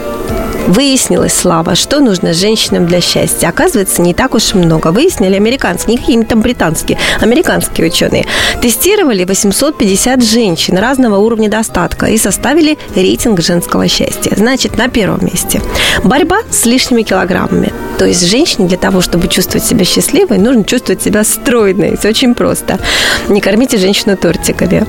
[0.71, 3.49] Выяснилось, Слава, что нужно женщинам для счастья.
[3.49, 4.88] Оказывается, не так уж и много.
[4.93, 8.25] Выяснили американские, не там британские, американские ученые.
[8.62, 14.34] Тестировали 850 женщин разного уровня достатка и составили рейтинг женского счастья.
[14.34, 15.62] Значит, на первом месте
[16.05, 17.73] борьба с лишними килограммами.
[17.99, 21.95] То есть женщине для того, чтобы чувствовать себя счастливой, нужно чувствовать себя стройной.
[21.95, 22.79] Это очень просто.
[23.27, 24.88] Не кормите женщину тортиками.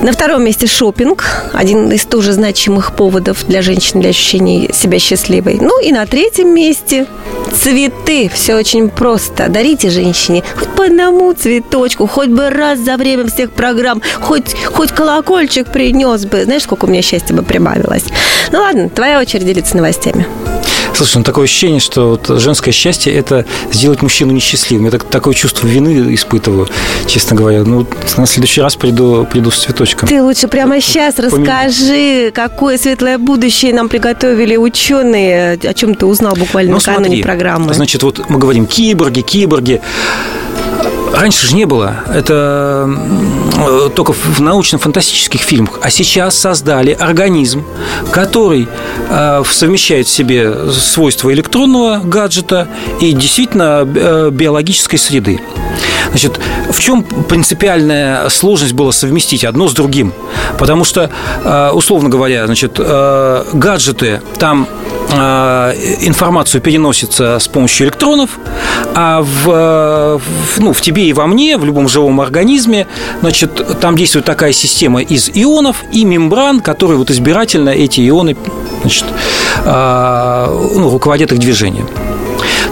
[0.00, 5.58] На втором месте шопинг, один из тоже значимых поводов для женщин для ощущения себя счастливой.
[5.60, 7.06] Ну и на третьем месте
[7.52, 8.30] цветы.
[8.32, 9.48] Все очень просто.
[9.48, 14.92] Дарите женщине хоть по одному цветочку, хоть бы раз за время всех программ, хоть, хоть
[14.92, 16.44] колокольчик принес бы.
[16.44, 18.04] Знаешь, сколько у меня счастья бы прибавилось?
[18.52, 20.26] Ну ладно, твоя очередь делиться новостями.
[20.98, 24.86] Слушай, ну такое ощущение, что вот женское счастье– это сделать мужчину несчастливым.
[24.86, 26.66] Я так, такое чувство вины испытываю,
[27.06, 27.62] честно говоря.
[27.62, 30.08] Ну, на следующий раз приду, приду с цветочком.
[30.08, 36.34] Ты лучше прямо сейчас расскажи, какое светлое будущее нам приготовили ученые, о чем ты узнал
[36.34, 37.74] буквально ну, накануне смотри, программы.
[37.74, 39.80] Значит, вот мы говорим киборги, киборги.
[41.12, 41.96] Раньше же не было.
[42.12, 42.88] Это
[43.94, 45.80] только в научно-фантастических фильмах.
[45.82, 47.64] А сейчас создали организм,
[48.12, 48.68] который
[49.08, 52.68] э, совмещает в себе свойства электронного гаджета
[53.00, 55.40] и действительно э, биологической среды.
[56.10, 56.40] Значит,
[56.70, 60.12] в чем принципиальная сложность была совместить одно с другим?
[60.58, 61.10] Потому что,
[61.44, 68.38] э, условно говоря, значит, э, гаджеты там э, информацию переносится с помощью электронов,
[68.94, 70.20] а в,
[70.58, 72.86] ну, в тебе и во мне, в любом живом организме,
[73.20, 78.36] значит, там действует такая система из ионов и мембран, которые вот избирательно эти ионы
[78.82, 79.06] значит,
[79.64, 81.88] ну, руководят их движением.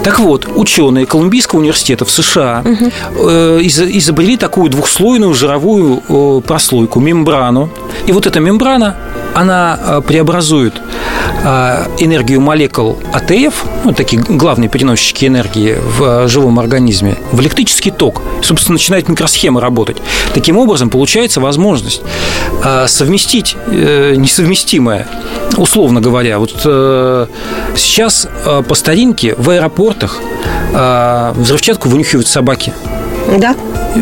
[0.03, 2.85] Так вот, ученые Колумбийского университета в США угу.
[3.59, 7.69] изобрели такую двухслойную жировую э, прослойку, мембрану.
[8.05, 8.95] И вот эта мембрана,
[9.37, 10.81] она э, преобразует
[11.99, 18.23] энергию молекул АТФ, ну, такие главные переносчики энергии в живом организме, в электрический ток.
[18.41, 19.97] Собственно, начинает микросхема работать.
[20.33, 22.01] Таким образом, получается возможность
[22.87, 25.07] совместить несовместимое,
[25.57, 26.39] условно говоря.
[26.39, 26.53] Вот
[27.75, 28.27] сейчас
[28.67, 30.19] по старинке в аэропортах
[31.35, 32.73] взрывчатку вынюхивают собаки.
[33.37, 33.55] Да.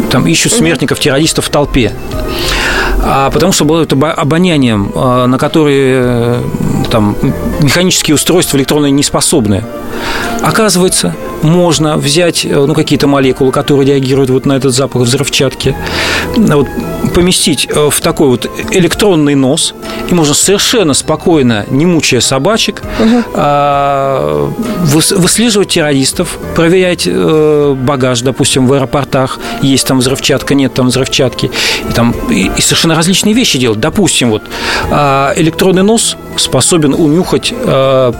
[0.09, 1.91] Там ищут смертников, террористов в толпе
[3.03, 6.43] а потому что это обонянием, а, на которые э,
[6.89, 7.15] там,
[7.61, 9.63] механические устройства электронные не способны.
[10.41, 15.75] Оказывается, можно взять э, ну, какие-то молекулы, которые реагируют вот на этот запах взрывчатки,
[16.35, 16.67] вот,
[17.15, 19.73] поместить э, в такой вот электронный нос,
[20.09, 22.83] и можно совершенно спокойно, не мучая собачек,
[23.33, 31.49] выс- выслеживать террористов, проверять э, багаж, допустим, в аэропортах, есть там взрывчатка, нет там взрывчатки,
[31.89, 33.79] и, там, и, и совершенно различные вещи делать.
[33.79, 34.43] Допустим, вот
[34.91, 38.13] а, электронный нос способен унюхать а,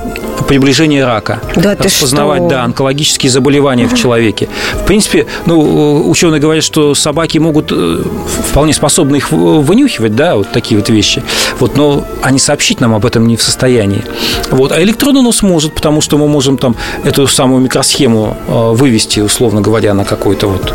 [0.48, 2.50] приближение рака, Да распознавать что?
[2.50, 4.48] да, онкологические заболевания в человеке.
[4.74, 8.04] В принципе, ну, ученые говорят, что собаки могут э,
[8.50, 11.24] вполне способны их вынюхивать, да, вот такие вот вещи.
[11.60, 14.04] Вот, но они сообщить нам об этом не в состоянии.
[14.52, 14.72] Вот.
[14.72, 19.62] А электронный нос может, потому что мы можем там эту самую микросхему э, вывести, условно
[19.62, 20.72] говоря, на какой-то вот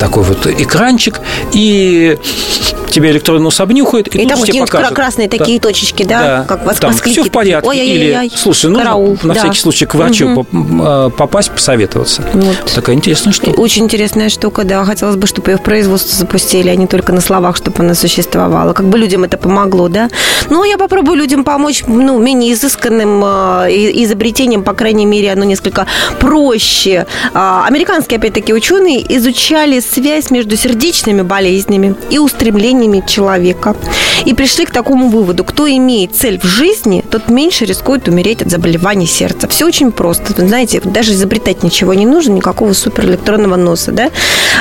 [0.00, 1.20] такой вот экранчик,
[1.52, 2.18] и
[2.94, 6.78] тебя электронный нос обнюхает, и, И там тебе кра- красные такие точечки, да, как вос-
[6.80, 7.68] там восклики все в порядке.
[7.68, 7.94] такие.
[8.24, 9.40] Или, слушай, Караул, на да.
[9.40, 12.22] всякий случай к врачу э, попасть, посоветоваться.
[12.32, 12.72] Вот.
[12.74, 13.60] Такая интересная штука.
[13.60, 14.84] Очень интересная штука, да.
[14.84, 18.72] Хотелось бы, чтобы ее в производство запустили, а не только на словах, чтобы она существовала.
[18.72, 20.08] Как бы людям это помогло, да.
[20.50, 23.24] Ну, я попробую людям помочь, ну, менее изысканным
[23.68, 25.86] и- изобретением, по крайней мере, оно несколько
[26.20, 27.06] проще.
[27.32, 32.18] А, Американские, опять-таки, ученые изучали связь между сердечными болезнями и
[32.84, 33.74] устремлениями человека.
[34.24, 35.44] И пришли к такому выводу.
[35.44, 39.48] Кто имеет цель в жизни, тот меньше рискует умереть от заболеваний сердца.
[39.48, 40.32] Все очень просто.
[40.36, 43.92] Вы знаете, даже изобретать ничего не нужно, никакого суперэлектронного носа.
[43.92, 44.10] Да?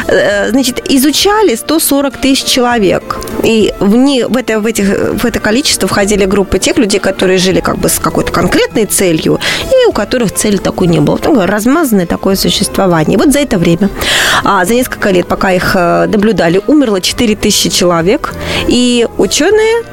[0.07, 3.19] Э, Значит, изучали 140 тысяч человек.
[3.43, 7.37] И в, не, в, это, в, этих, в это количество входили группы тех людей, которые
[7.37, 11.17] жили как бы с какой-то конкретной целью, и у которых цели такой не было.
[11.17, 13.17] Такое размазанное такое существование.
[13.17, 13.89] Вот за это время,
[14.43, 18.12] а, за несколько лет, пока их э, наблюдали, умерло 4 тысячи человек.
[18.67, 19.83] И ученые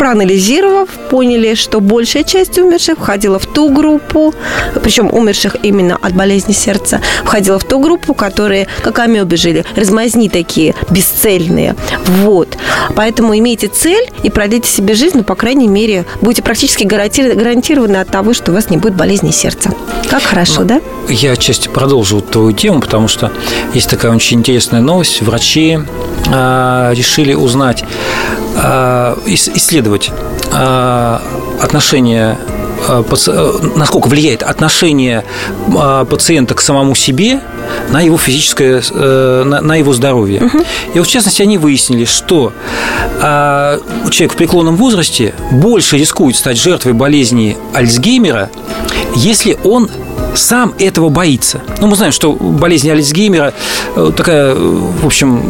[0.00, 4.34] проанализировав, поняли, что большая часть умерших входила в ту группу,
[4.82, 10.28] причем умерших именно от болезни сердца, входила в ту группу, которые, как амебы жили, размазни
[10.28, 11.76] такие, бесцельные.
[12.06, 12.56] Вот.
[12.96, 17.96] Поэтому имейте цель и продлите себе жизнь, ну, по крайней мере, будете практически гарантир- гарантированы
[17.96, 19.70] от того, что у вас не будет болезни сердца.
[20.08, 20.80] Как хорошо, да?
[21.10, 23.30] Я отчасти продолжу твою тему, потому что
[23.74, 25.20] есть такая очень интересная новость.
[25.20, 25.78] Врачи
[26.32, 27.84] а, решили узнать,
[29.26, 30.10] исследовать
[30.52, 31.22] а,
[31.60, 32.36] отношение
[32.88, 35.24] а, э, насколько влияет отношение
[35.76, 37.40] а, пациента к самому себе
[37.90, 40.50] на его физическое, э, на, его здоровье.
[40.94, 42.52] И вот в частности они выяснили, что
[43.20, 43.78] а,
[44.10, 48.50] человек в преклонном возрасте больше рискует стать жертвой болезни Альцгеймера,
[49.14, 49.90] если он
[50.34, 51.60] сам этого боится.
[51.80, 53.52] Ну, мы знаем, что болезнь Альцгеймера
[53.96, 55.42] э, такая, в общем,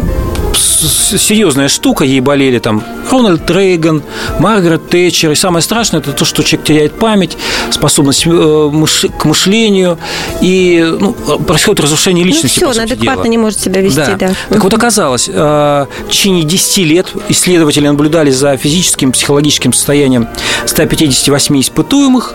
[0.89, 4.03] серьезная штука, ей болели там Рональд Рейган,
[4.39, 5.31] Маргарет Тэтчер.
[5.33, 7.37] И самое страшное, это то, что человек теряет память,
[7.71, 8.71] способность э,
[9.19, 9.99] к мышлению,
[10.41, 12.57] и ну, происходит разрушение Ну, личности.
[12.59, 13.31] все, по он адекватно дела.
[13.31, 14.31] не может себя вести, да.
[14.49, 20.29] Так вот оказалось, э, в течение 10 лет исследователи наблюдали за физическим, психологическим состоянием
[20.67, 22.35] 158 испытуемых,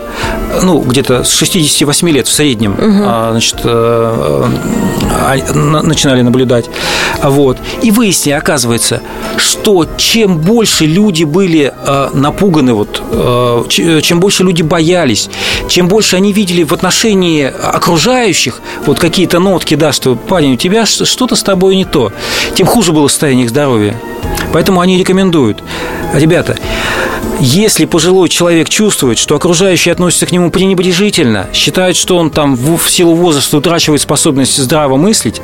[0.62, 4.46] ну, где-то с 68 лет в среднем, а, значит, э,
[5.54, 6.66] на- начинали наблюдать.
[7.24, 7.58] Вот.
[7.82, 9.02] И выяснили, оказывается,
[9.38, 15.30] что чем больше люди были э, напуганы, вот, э, ч- чем больше люди боялись,
[15.68, 20.86] чем больше они видели в отношении окружающих вот какие-то нотки, да, что парень, у тебя
[20.86, 22.12] что-то с тобой не то,
[22.56, 23.96] тем хуже было состояние их здоровья.
[24.54, 25.64] Поэтому они рекомендуют.
[26.14, 26.58] Ребята,
[27.40, 32.90] если пожилой человек чувствует, что окружающие относятся к нему пренебрежительно, считают, что он там в
[32.90, 35.42] силу возраста утрачивает способность здраво мыслить,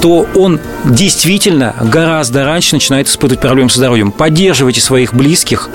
[0.00, 4.12] то он действительно гораздо раньше начинает испытывать проблемы со здоровьем.
[4.12, 5.70] Поддерживайте своих близких,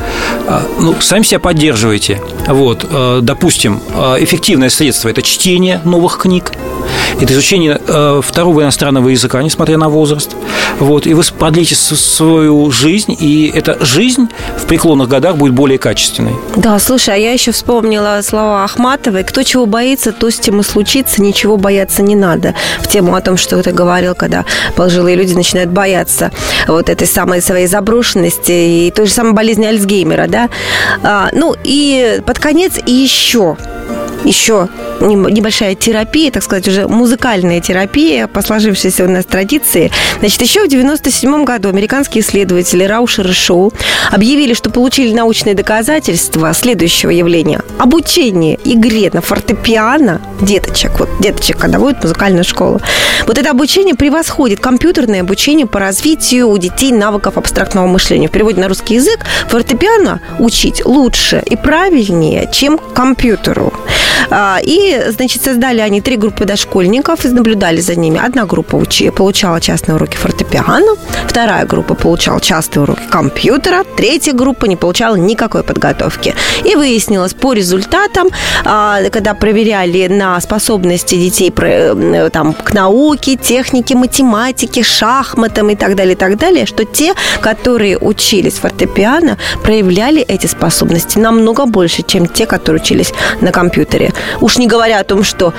[0.48, 2.22] а, ну, сами себя поддерживайте.
[2.48, 6.52] Вот, э, допустим, э, эффективное средство– это чтение новых книг,
[7.20, 10.36] это изучение э, второго иностранного языка, несмотря на возраст.
[10.80, 16.34] Вот, и вы продлите свою жизнь, и эта жизнь в преклонных годах будет более качественной.
[16.56, 19.24] Да, слушай, а я еще вспомнила слова Ахматовой.
[19.24, 22.56] Кто чего боится, то с тем и случится, ничего бояться не надо.
[22.80, 26.32] В тему о том, что ты говорил, когда пожилые люди начинают бояться
[26.68, 30.50] вот этой самой своей заброшенности и той же самой болезни Альцгеймера, да.
[31.04, 33.58] А, ну и под конец и еще
[34.24, 34.68] еще
[35.00, 39.92] небольшая терапия, так сказать, уже музыкальная терапия по сложившейся у нас традиции.
[40.20, 43.74] Значит, еще в 97 году американские исследователи Раушер и Шоу
[44.12, 47.62] объявили, что получили научные доказательства следующего явления.
[47.80, 52.80] Обучение игре на фортепиано деточек, вот деточек, когда будет музыкальную школу.
[53.26, 58.28] Вот это обучение превосходит компьютерное обучение по развитию у детей навыков абстрактного мышления.
[58.28, 63.74] В переводе на русский язык фортепиано учить лучше и правильнее, чем компьютеру.
[64.32, 68.20] А, и, значит, создали они три группы дошкольников и наблюдали за ними.
[68.24, 70.96] Одна группа учи, получала частные уроки фортепиано,
[71.28, 76.34] вторая группа получала частные уроки компьютера, третья группа не получала никакой подготовки.
[76.64, 78.30] И выяснилось по результатам,
[78.64, 85.96] а, когда проверяли на способности детей э, там, к науке, технике, математике, шахматам и так
[85.96, 92.28] далее, и так далее, что те, которые учились фортепиано, проявляли эти способности намного больше, чем
[92.28, 94.14] те, которые учились на компьютере.
[94.40, 95.54] Уж не говоря о том, что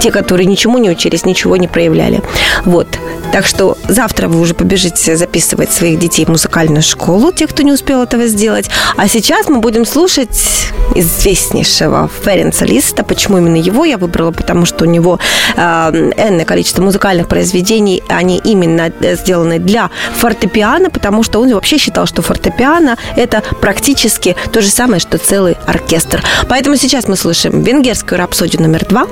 [0.00, 2.22] те, которые ничему не учились, ничего не проявляли.
[2.64, 2.88] Вот.
[3.32, 7.72] Так что завтра вы уже побежите записывать своих детей в музыкальную школу, те, кто не
[7.72, 8.70] успел этого сделать.
[8.96, 13.02] А сейчас мы будем слушать известнейшего Ференца Листа.
[13.02, 14.30] Почему именно его я выбрала?
[14.30, 15.18] Потому что у него
[15.56, 21.78] э, энное количество музыкальных произведений, они именно э, сделаны для фортепиано, потому что он вообще
[21.78, 26.22] считал, что фортепиано– это практически то же самое, что целый оркестр.
[26.48, 27.62] Поэтому сейчас мы слушаем
[28.06, 29.06] венгерскую рапсодию номер два,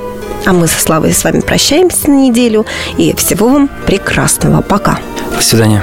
[0.47, 2.65] а мы со Славой с вами прощаемся на неделю.
[2.97, 4.63] И всего вам прекрасного.
[4.63, 4.99] Пока.
[5.37, 5.83] До свидания.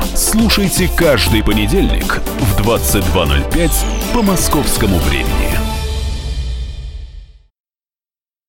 [0.15, 3.71] слушайте каждый понедельник в 22.05
[4.13, 5.60] по московскому времени.